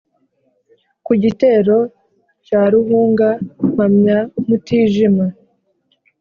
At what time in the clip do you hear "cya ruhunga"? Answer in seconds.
2.45-3.29